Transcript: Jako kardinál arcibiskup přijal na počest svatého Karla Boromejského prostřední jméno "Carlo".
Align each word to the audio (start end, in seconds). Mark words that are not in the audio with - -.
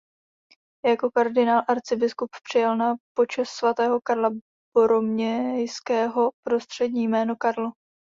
Jako 0.85 1.11
kardinál 1.11 1.63
arcibiskup 1.67 2.29
přijal 2.43 2.77
na 2.77 2.93
počest 3.17 3.51
svatého 3.51 4.01
Karla 4.01 4.29
Boromejského 4.75 6.31
prostřední 6.45 7.07
jméno 7.07 7.35
"Carlo". 7.41 7.71